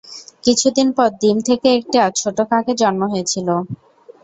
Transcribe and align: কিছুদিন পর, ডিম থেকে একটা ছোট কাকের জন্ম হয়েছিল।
কিছুদিন 0.43 0.87
পর, 0.97 1.09
ডিম 1.21 1.37
থেকে 1.47 1.67
একটা 1.79 2.01
ছোট 2.19 2.37
কাকের 2.49 2.75
জন্ম 2.81 3.01
হয়েছিল। 3.13 3.47